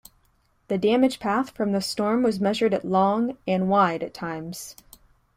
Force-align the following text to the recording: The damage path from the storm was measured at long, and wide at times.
The 0.67 0.79
damage 0.79 1.19
path 1.19 1.51
from 1.51 1.73
the 1.73 1.79
storm 1.79 2.23
was 2.23 2.39
measured 2.39 2.73
at 2.73 2.83
long, 2.83 3.37
and 3.47 3.69
wide 3.69 4.01
at 4.01 4.15
times. 4.15 4.75